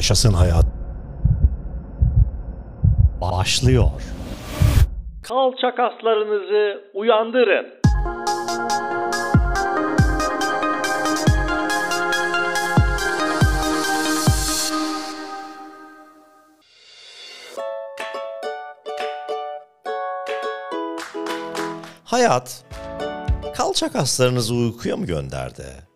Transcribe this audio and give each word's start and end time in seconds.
Yaşasın 0.00 0.32
hayat. 0.32 0.64
Başlıyor. 3.20 3.90
Kalça 5.22 5.74
kaslarınızı 5.74 6.84
uyandırın. 6.94 7.66
Hayat, 22.04 22.64
kalça 23.56 23.92
kaslarınızı 23.92 24.54
uykuya 24.54 24.96
mı 24.96 25.06
gönderdi? 25.06 25.89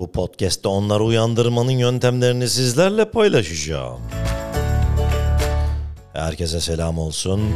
Bu 0.00 0.12
podcast'te 0.12 0.68
onları 0.68 1.04
uyandırmanın 1.04 1.70
yöntemlerini 1.70 2.48
sizlerle 2.48 3.10
paylaşacağım. 3.10 4.00
Herkese 6.12 6.60
selam 6.60 6.98
olsun. 6.98 7.54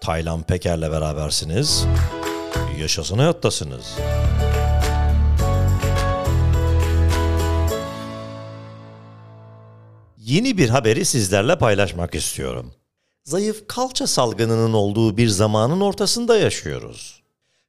Taylan 0.00 0.42
Peker'le 0.42 0.82
berabersiniz. 0.92 1.86
Yaşasın 2.80 3.18
hayattasınız. 3.18 3.96
Yeni 10.18 10.58
bir 10.58 10.68
haberi 10.68 11.04
sizlerle 11.04 11.58
paylaşmak 11.58 12.14
istiyorum. 12.14 12.74
Zayıf 13.24 13.68
kalça 13.68 14.06
salgınının 14.06 14.72
olduğu 14.72 15.16
bir 15.16 15.28
zamanın 15.28 15.80
ortasında 15.80 16.38
yaşıyoruz. 16.38 17.22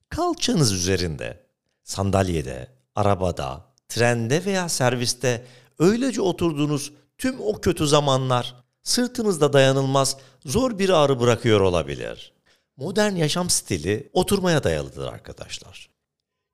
Kalçanız 0.10 0.71
üzerinde, 0.71 1.48
sandalyede, 1.89 2.67
arabada, 2.95 3.66
trende 3.88 4.45
veya 4.45 4.70
serviste 4.70 5.45
öylece 5.79 6.21
oturduğunuz 6.21 6.91
tüm 7.18 7.41
o 7.41 7.62
kötü 7.62 7.87
zamanlar 7.87 8.55
sırtınızda 8.84 9.54
dayanılmaz 9.54 10.18
zor 10.46 10.79
bir 10.79 10.90
ağrı 10.90 11.20
bırakıyor 11.20 11.62
olabilir. 11.62 12.34
Modern 12.77 13.15
yaşam 13.15 13.49
stili 13.49 14.09
oturmaya 14.13 14.63
dayalıdır 14.63 15.07
arkadaşlar. 15.07 15.90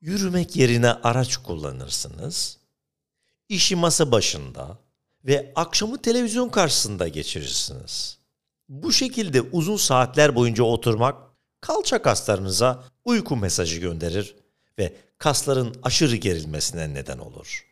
Yürümek 0.02 0.56
yerine 0.56 0.92
araç 0.92 1.38
kullanırsınız. 1.38 2.58
İşi 3.50 3.76
masa 3.76 4.12
başında 4.12 4.78
ve 5.26 5.54
akşamı 5.56 6.02
televizyon 6.02 6.50
karşısında 6.50 7.08
geçirirsiniz. 7.08 8.18
Bu 8.70 8.94
şekilde 8.94 9.42
uzun 9.42 9.78
saatler 9.78 10.36
boyunca 10.36 10.64
oturmak 10.64 11.16
kalça 11.62 12.02
kaslarınıza 12.02 12.84
uyku 13.06 13.36
mesajı 13.36 13.80
gönderir 13.80 14.36
ve 14.80 15.05
kasların 15.18 15.76
aşırı 15.84 16.16
gerilmesine 16.16 16.94
neden 16.94 17.18
olur. 17.18 17.66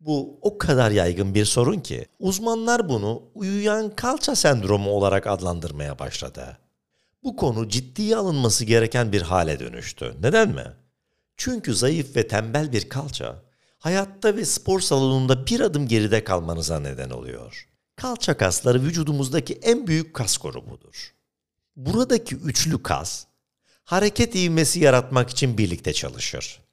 Bu 0.00 0.38
o 0.42 0.58
kadar 0.58 0.90
yaygın 0.90 1.34
bir 1.34 1.44
sorun 1.44 1.80
ki 1.80 2.06
uzmanlar 2.18 2.88
bunu 2.88 3.22
uyuyan 3.34 3.96
kalça 3.96 4.36
sendromu 4.36 4.90
olarak 4.90 5.26
adlandırmaya 5.26 5.98
başladı. 5.98 6.58
Bu 7.22 7.36
konu 7.36 7.68
ciddiye 7.68 8.16
alınması 8.16 8.64
gereken 8.64 9.12
bir 9.12 9.22
hale 9.22 9.60
dönüştü. 9.60 10.14
Neden 10.20 10.48
mi? 10.48 10.66
Çünkü 11.36 11.74
zayıf 11.74 12.16
ve 12.16 12.28
tembel 12.28 12.72
bir 12.72 12.88
kalça 12.88 13.42
hayatta 13.78 14.36
ve 14.36 14.44
spor 14.44 14.80
salonunda 14.80 15.46
bir 15.46 15.60
adım 15.60 15.88
geride 15.88 16.24
kalmanıza 16.24 16.80
neden 16.80 17.10
oluyor. 17.10 17.68
Kalça 17.96 18.36
kasları 18.36 18.82
vücudumuzdaki 18.82 19.54
en 19.54 19.86
büyük 19.86 20.14
kas 20.14 20.38
grubudur. 20.38 21.14
Buradaki 21.76 22.36
üçlü 22.36 22.82
kas 22.82 23.24
hareket 23.84 24.34
ivmesi 24.34 24.80
yaratmak 24.80 25.30
için 25.30 25.58
birlikte 25.58 25.92
çalışır. 25.92 26.63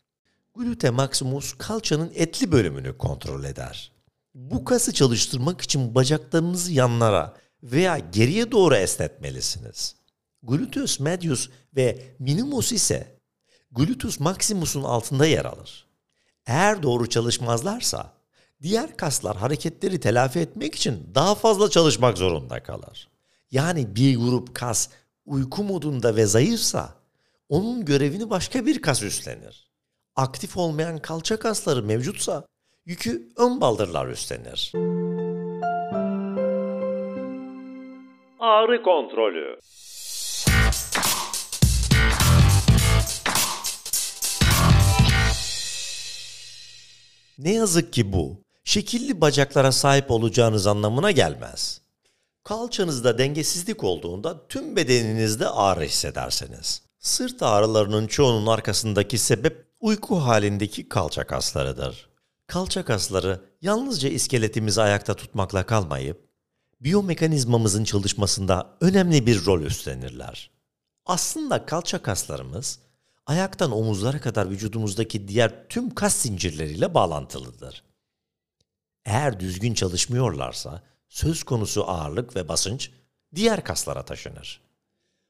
Glute 0.55 0.89
maximus 0.89 1.53
kalçanın 1.53 2.11
etli 2.15 2.51
bölümünü 2.51 2.97
kontrol 2.97 3.43
eder. 3.43 3.91
Bu 4.35 4.65
kası 4.65 4.93
çalıştırmak 4.93 5.61
için 5.61 5.95
bacaklarınızı 5.95 6.71
yanlara 6.73 7.37
veya 7.63 7.97
geriye 7.97 8.51
doğru 8.51 8.75
esnetmelisiniz. 8.75 9.95
Gluteus 10.43 10.99
medius 10.99 11.49
ve 11.75 12.15
minimus 12.19 12.71
ise 12.71 13.19
gluteus 13.71 14.19
maximus'un 14.19 14.83
altında 14.83 15.25
yer 15.25 15.45
alır. 15.45 15.87
Eğer 16.45 16.83
doğru 16.83 17.09
çalışmazlarsa 17.09 18.13
diğer 18.61 18.97
kaslar 18.97 19.37
hareketleri 19.37 19.99
telafi 19.99 20.39
etmek 20.39 20.75
için 20.75 21.11
daha 21.15 21.35
fazla 21.35 21.69
çalışmak 21.69 22.17
zorunda 22.17 22.63
kalır. 22.63 23.09
Yani 23.51 23.95
bir 23.95 24.17
grup 24.17 24.55
kas 24.55 24.89
uyku 25.25 25.63
modunda 25.63 26.15
ve 26.15 26.25
zayıfsa 26.25 26.95
onun 27.49 27.85
görevini 27.85 28.29
başka 28.29 28.65
bir 28.65 28.81
kas 28.81 29.03
üstlenir. 29.03 29.70
Aktif 30.15 30.57
olmayan 30.57 30.99
kalça 30.99 31.39
kasları 31.39 31.83
mevcutsa 31.83 32.45
yükü 32.85 33.29
ön 33.37 33.61
baldırlar 33.61 34.07
üstlenir. 34.07 34.71
Ağrı 38.39 38.83
kontrolü. 38.83 39.59
Ne 47.37 47.53
yazık 47.53 47.93
ki 47.93 48.13
bu, 48.13 48.43
şekilli 48.63 49.21
bacaklara 49.21 49.71
sahip 49.71 50.11
olacağınız 50.11 50.67
anlamına 50.67 51.11
gelmez. 51.11 51.81
Kalçanızda 52.43 53.17
dengesizlik 53.17 53.83
olduğunda 53.83 54.47
tüm 54.47 54.75
bedeninizde 54.75 55.47
ağrı 55.47 55.83
hissedersiniz. 55.83 56.81
Sırt 56.99 57.43
ağrılarının 57.43 58.07
çoğunun 58.07 58.47
arkasındaki 58.47 59.17
sebep 59.17 59.70
uyku 59.81 60.15
halindeki 60.15 60.89
kalça 60.89 61.27
kaslarıdır. 61.27 62.09
Kalça 62.47 62.85
kasları 62.85 63.41
yalnızca 63.61 64.09
iskeletimizi 64.09 64.81
ayakta 64.81 65.13
tutmakla 65.13 65.65
kalmayıp, 65.65 66.29
biyomekanizmamızın 66.81 67.83
çalışmasında 67.83 68.77
önemli 68.81 69.25
bir 69.25 69.45
rol 69.45 69.61
üstlenirler. 69.61 70.51
Aslında 71.05 71.65
kalça 71.65 72.01
kaslarımız, 72.01 72.79
ayaktan 73.25 73.71
omuzlara 73.71 74.21
kadar 74.21 74.49
vücudumuzdaki 74.49 75.27
diğer 75.27 75.69
tüm 75.69 75.95
kas 75.95 76.15
zincirleriyle 76.15 76.93
bağlantılıdır. 76.93 77.83
Eğer 79.05 79.39
düzgün 79.39 79.73
çalışmıyorlarsa 79.73 80.83
söz 81.09 81.43
konusu 81.43 81.89
ağırlık 81.89 82.35
ve 82.35 82.47
basınç 82.47 82.91
diğer 83.35 83.63
kaslara 83.63 84.05
taşınır. 84.05 84.61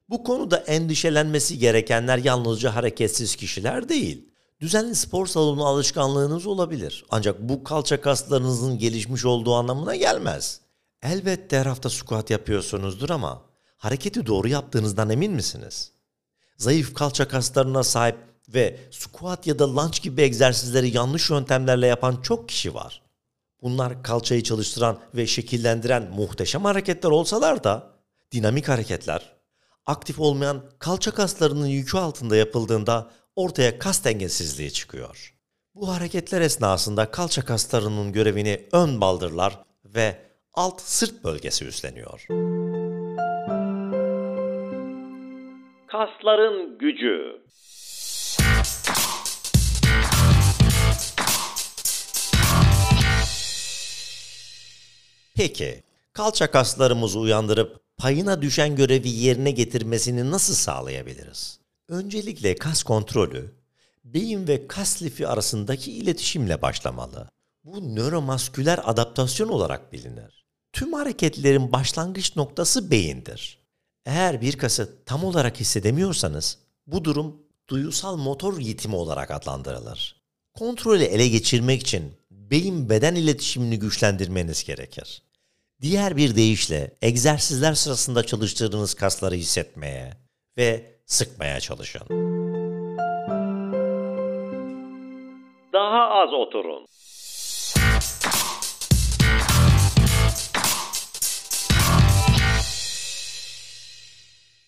Bu 0.09 0.23
konuda 0.23 0.57
endişelenmesi 0.57 1.59
gerekenler 1.59 2.17
yalnızca 2.17 2.75
hareketsiz 2.75 3.35
kişiler 3.35 3.89
değil. 3.89 4.30
Düzenli 4.61 4.95
spor 4.95 5.27
salonu 5.27 5.65
alışkanlığınız 5.65 6.47
olabilir. 6.47 7.05
Ancak 7.09 7.39
bu 7.39 7.63
kalça 7.63 8.01
kaslarınızın 8.01 8.77
gelişmiş 8.77 9.25
olduğu 9.25 9.55
anlamına 9.55 9.95
gelmez. 9.95 10.61
Elbette 11.03 11.59
her 11.59 11.65
hafta 11.65 11.89
squat 11.89 12.29
yapıyorsunuzdur 12.29 13.09
ama 13.09 13.41
hareketi 13.77 14.25
doğru 14.25 14.47
yaptığınızdan 14.47 15.09
emin 15.09 15.31
misiniz? 15.31 15.91
Zayıf 16.57 16.93
kalça 16.93 17.27
kaslarına 17.27 17.83
sahip 17.83 18.17
ve 18.49 18.79
squat 18.91 19.47
ya 19.47 19.59
da 19.59 19.75
lunge 19.75 19.99
gibi 20.01 20.21
egzersizleri 20.21 20.95
yanlış 20.97 21.29
yöntemlerle 21.29 21.87
yapan 21.87 22.21
çok 22.21 22.49
kişi 22.49 22.73
var. 22.73 23.01
Bunlar 23.61 24.03
kalçayı 24.03 24.43
çalıştıran 24.43 24.99
ve 25.15 25.27
şekillendiren 25.27 26.11
muhteşem 26.15 26.65
hareketler 26.65 27.09
olsalar 27.09 27.63
da 27.63 27.89
dinamik 28.31 28.69
hareketler, 28.69 29.35
aktif 29.85 30.19
olmayan 30.19 30.63
kalça 30.79 31.11
kaslarının 31.11 31.67
yükü 31.67 31.97
altında 31.97 32.35
yapıldığında 32.35 33.11
ortaya 33.35 33.79
kas 33.79 34.05
dengesizliği 34.05 34.71
çıkıyor. 34.73 35.35
Bu 35.75 35.89
hareketler 35.89 36.41
esnasında 36.41 37.11
kalça 37.11 37.45
kaslarının 37.45 38.11
görevini 38.11 38.67
ön 38.71 39.01
baldırlar 39.01 39.63
ve 39.85 40.15
alt 40.53 40.81
sırt 40.81 41.23
bölgesi 41.23 41.65
üstleniyor. 41.65 42.25
Kasların 45.87 46.77
gücü. 46.77 47.41
Peki, 55.35 55.83
kalça 56.13 56.51
kaslarımızı 56.51 57.19
uyandırıp 57.19 57.81
payına 57.97 58.41
düşen 58.41 58.75
görevi 58.75 59.09
yerine 59.09 59.51
getirmesini 59.51 60.31
nasıl 60.31 60.53
sağlayabiliriz? 60.53 61.60
Öncelikle 61.91 62.55
kas 62.55 62.83
kontrolü, 62.83 63.51
beyin 64.03 64.47
ve 64.47 64.67
kas 64.67 65.01
lifi 65.01 65.27
arasındaki 65.27 65.91
iletişimle 65.91 66.61
başlamalı. 66.61 67.29
Bu 67.63 67.95
nöromasküler 67.95 68.79
adaptasyon 68.83 69.49
olarak 69.49 69.93
bilinir. 69.93 70.45
Tüm 70.73 70.93
hareketlerin 70.93 71.71
başlangıç 71.71 72.35
noktası 72.35 72.91
beyindir. 72.91 73.59
Eğer 74.05 74.41
bir 74.41 74.57
kası 74.57 75.03
tam 75.05 75.23
olarak 75.23 75.59
hissedemiyorsanız, 75.59 76.57
bu 76.87 77.05
durum 77.05 77.41
duyusal 77.69 78.17
motor 78.17 78.59
yitimi 78.59 78.95
olarak 78.95 79.31
adlandırılır. 79.31 80.21
Kontrolü 80.53 81.03
ele 81.03 81.27
geçirmek 81.27 81.81
için 81.81 82.13
beyin 82.31 82.89
beden 82.89 83.15
iletişimini 83.15 83.79
güçlendirmeniz 83.79 84.63
gerekir. 84.63 85.23
Diğer 85.81 86.17
bir 86.17 86.35
deyişle 86.35 86.97
egzersizler 87.01 87.73
sırasında 87.73 88.25
çalıştırdığınız 88.25 88.93
kasları 88.93 89.35
hissetmeye 89.35 90.17
ve 90.57 91.00
sıkmaya 91.11 91.59
çalışan. 91.59 92.07
Daha 95.73 96.09
az 96.09 96.33
oturun. 96.33 96.85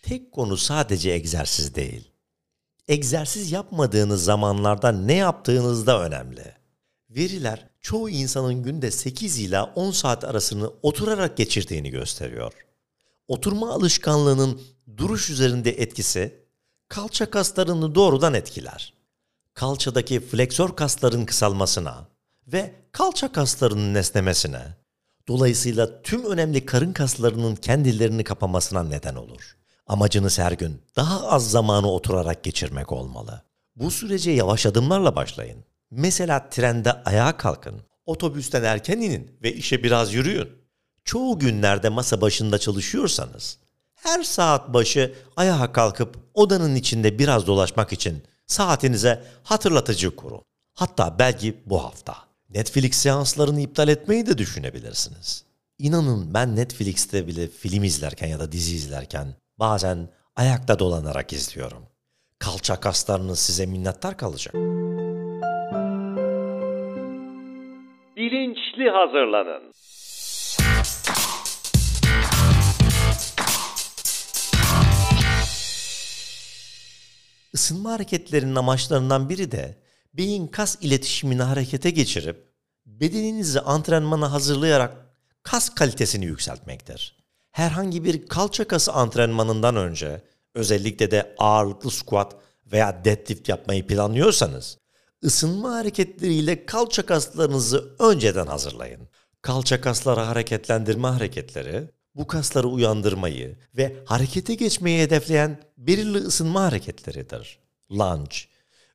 Tek 0.01 0.31
konu 0.31 0.57
sadece 0.57 1.11
egzersiz 1.11 1.75
değil. 1.75 2.11
Egzersiz 2.87 3.51
yapmadığınız 3.51 4.23
zamanlarda 4.23 4.91
ne 4.91 5.13
yaptığınız 5.13 5.87
da 5.87 6.01
önemli. 6.01 6.55
Veriler 7.09 7.67
çoğu 7.81 8.09
insanın 8.09 8.63
günde 8.63 8.91
8 8.91 9.39
ila 9.39 9.73
10 9.75 9.91
saat 9.91 10.23
arasını 10.23 10.71
oturarak 10.81 11.37
geçirdiğini 11.37 11.89
gösteriyor. 11.89 12.53
Oturma 13.27 13.73
alışkanlığının 13.73 14.61
duruş 14.97 15.29
üzerinde 15.29 15.71
etkisi 15.71 16.43
kalça 16.87 17.29
kaslarını 17.29 17.95
doğrudan 17.95 18.33
etkiler. 18.33 18.93
Kalçadaki 19.53 20.19
fleksör 20.19 20.69
kasların 20.69 21.25
kısalmasına 21.25 22.07
ve 22.47 22.73
kalça 22.91 23.31
kaslarının 23.31 23.95
esnemesine, 23.95 24.61
dolayısıyla 25.27 26.01
tüm 26.01 26.25
önemli 26.25 26.65
karın 26.65 26.93
kaslarının 26.93 27.55
kendilerini 27.55 28.23
kapamasına 28.23 28.83
neden 28.83 29.15
olur. 29.15 29.57
Amacınız 29.87 30.39
her 30.39 30.51
gün 30.51 30.81
daha 30.95 31.27
az 31.27 31.51
zamanı 31.51 31.91
oturarak 31.91 32.43
geçirmek 32.43 32.91
olmalı. 32.91 33.41
Bu 33.75 33.91
sürece 33.91 34.31
yavaş 34.31 34.65
adımlarla 34.65 35.15
başlayın. 35.15 35.65
Mesela 35.91 36.49
trende 36.49 36.91
ayağa 37.03 37.37
kalkın, 37.37 37.81
otobüsten 38.05 38.63
erken 38.63 38.97
inin 38.97 39.31
ve 39.43 39.53
işe 39.53 39.83
biraz 39.83 40.13
yürüyün. 40.13 40.62
Çoğu 41.05 41.39
günlerde 41.39 41.89
masa 41.89 42.21
başında 42.21 42.57
çalışıyorsanız, 42.57 43.57
her 43.95 44.23
saat 44.23 44.73
başı 44.73 45.13
ayağa 45.35 45.71
kalkıp 45.71 46.17
odanın 46.33 46.75
içinde 46.75 47.19
biraz 47.19 47.47
dolaşmak 47.47 47.93
için 47.93 48.23
saatinize 48.47 49.23
hatırlatıcı 49.43 50.15
kurun. 50.15 50.41
Hatta 50.73 51.15
belki 51.19 51.57
bu 51.65 51.83
hafta. 51.83 52.15
Netflix 52.49 52.95
seanslarını 52.95 53.61
iptal 53.61 53.87
etmeyi 53.87 54.25
de 54.25 54.37
düşünebilirsiniz. 54.37 55.45
İnanın 55.79 56.33
ben 56.33 56.55
Netflix'te 56.55 57.27
bile 57.27 57.47
film 57.47 57.83
izlerken 57.83 58.27
ya 58.27 58.39
da 58.39 58.51
dizi 58.51 58.75
izlerken 58.75 59.27
bazen 59.59 60.09
ayakta 60.35 60.79
dolanarak 60.79 61.33
izliyorum. 61.33 61.83
Kalça 62.39 62.79
kaslarınız 62.79 63.39
size 63.39 63.65
minnettar 63.65 64.17
kalacak. 64.17 64.53
Bilinçli 68.15 68.89
hazırlanın. 68.89 69.73
Isınma 77.53 77.91
hareketlerinin 77.91 78.55
amaçlarından 78.55 79.29
biri 79.29 79.51
de 79.51 79.77
beyin 80.13 80.47
kas 80.47 80.77
iletişimini 80.81 81.41
harekete 81.41 81.89
geçirip 81.89 82.53
bedeninizi 82.85 83.59
antrenmana 83.59 84.31
hazırlayarak 84.31 84.95
kas 85.43 85.69
kalitesini 85.69 86.25
yükseltmektir. 86.25 87.23
Herhangi 87.51 88.03
bir 88.03 88.27
kalça 88.27 88.67
kası 88.67 88.93
antrenmanından 88.93 89.75
önce 89.75 90.21
özellikle 90.55 91.11
de 91.11 91.35
ağırlıklı 91.37 91.91
squat 91.91 92.35
veya 92.71 93.05
deadlift 93.05 93.49
yapmayı 93.49 93.87
planlıyorsanız 93.87 94.77
ısınma 95.23 95.75
hareketleriyle 95.75 96.65
kalça 96.65 97.05
kaslarınızı 97.05 97.95
önceden 97.99 98.47
hazırlayın. 98.47 99.09
Kalça 99.41 99.81
kasları 99.81 100.19
hareketlendirme 100.19 101.07
hareketleri 101.07 101.89
bu 102.15 102.27
kasları 102.27 102.67
uyandırmayı 102.67 103.55
ve 103.77 103.95
harekete 104.05 104.55
geçmeyi 104.55 105.01
hedefleyen 105.01 105.57
belirli 105.77 106.17
ısınma 106.17 106.61
hareketleridir. 106.61 107.59
Lunge, 107.91 108.35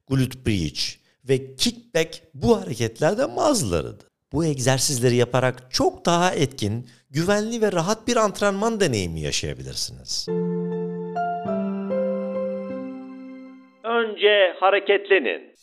glute 0.09 0.47
bridge 0.47 0.81
ve 1.29 1.57
kickback 1.57 2.23
bu 2.35 2.61
hareketlerden 2.61 3.37
bazılarıdır. 3.37 4.09
Bu 4.33 4.45
egzersizleri 4.45 5.17
yaparak 5.17 5.71
çok 5.71 6.07
daha 6.07 6.35
etkin, 6.35 6.89
güvenli 7.11 7.61
ve 7.61 7.73
rahat 7.73 8.09
bir 8.09 8.17
antrenman 8.17 8.81
deneyimi 8.81 9.21
yaşayabilirsiniz. 9.21 10.27
Önce 13.85 14.55
hareketlenin. 14.61 15.55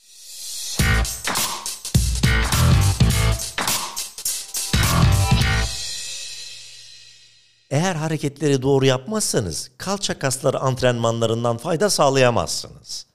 Eğer 7.70 7.96
hareketleri 7.96 8.62
doğru 8.62 8.86
yapmazsanız 8.86 9.72
kalça 9.78 10.20
kasları 10.20 10.60
antrenmanlarından 10.60 11.58
fayda 11.58 11.90
sağlayamazsınız. 11.90 13.06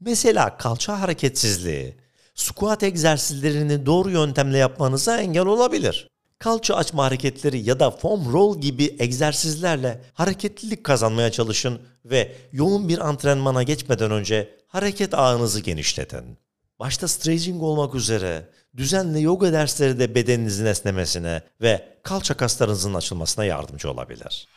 Mesela 0.00 0.56
kalça 0.56 1.00
hareketsizliği, 1.00 1.96
squat 2.34 2.82
egzersizlerini 2.82 3.86
doğru 3.86 4.10
yöntemle 4.10 4.58
yapmanıza 4.58 5.20
engel 5.20 5.46
olabilir. 5.46 6.08
Kalça 6.38 6.74
açma 6.74 7.04
hareketleri 7.04 7.58
ya 7.58 7.80
da 7.80 7.90
foam 7.90 8.32
roll 8.32 8.60
gibi 8.60 8.96
egzersizlerle 8.98 10.04
hareketlilik 10.14 10.84
kazanmaya 10.84 11.32
çalışın 11.32 11.80
ve 12.04 12.36
yoğun 12.52 12.88
bir 12.88 13.08
antrenmana 13.08 13.62
geçmeden 13.62 14.10
önce 14.10 14.58
hareket 14.66 15.14
ağınızı 15.14 15.60
genişletin. 15.60 16.38
Başta 16.80 17.08
stretching 17.08 17.62
olmak 17.62 17.94
üzere 17.94 18.48
düzenli 18.76 19.22
yoga 19.22 19.52
dersleri 19.52 19.98
de 19.98 20.14
bedeninizin 20.14 20.66
esnemesine 20.66 21.42
ve 21.60 21.98
kalça 22.02 22.36
kaslarınızın 22.36 22.94
açılmasına 22.94 23.44
yardımcı 23.44 23.90
olabilir. 23.90 24.48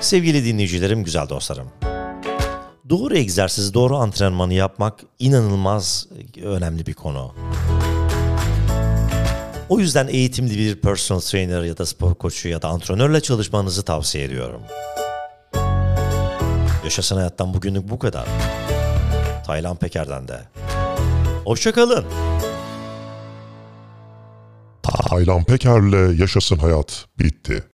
Sevgili 0.00 0.44
dinleyicilerim, 0.44 1.04
güzel 1.04 1.28
dostlarım. 1.28 1.68
Doğru 2.88 3.16
egzersiz, 3.16 3.74
doğru 3.74 3.96
antrenmanı 3.96 4.54
yapmak 4.54 5.00
inanılmaz 5.18 6.06
önemli 6.42 6.86
bir 6.86 6.94
konu. 6.94 7.34
O 9.68 9.78
yüzden 9.78 10.08
eğitimli 10.08 10.58
bir 10.58 10.76
personal 10.76 11.20
trainer 11.20 11.62
ya 11.62 11.78
da 11.78 11.86
spor 11.86 12.14
koçu 12.14 12.48
ya 12.48 12.62
da 12.62 12.68
antrenörle 12.68 13.20
çalışmanızı 13.20 13.82
tavsiye 13.82 14.24
ediyorum. 14.24 14.62
Yaşasın 16.84 17.16
hayattan 17.16 17.54
bugünlük 17.54 17.90
bu 17.90 17.98
kadar. 17.98 18.26
Taylan 19.46 19.76
Peker'den 19.76 20.28
de. 20.28 20.40
Hoşçakalın. 21.44 22.04
Taylan 24.82 25.44
Peker'le 25.44 26.20
Yaşasın 26.20 26.56
Hayat 26.56 27.06
bitti. 27.18 27.64